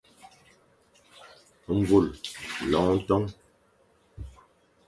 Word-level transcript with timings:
Mvul, 1.77 2.05
loñ 2.69 2.91
ton. 3.07 3.23